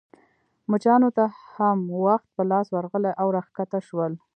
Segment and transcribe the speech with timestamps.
[0.71, 1.25] مچانو ته
[1.55, 4.13] هم وخت په لاس ورغلی او راکښته شول.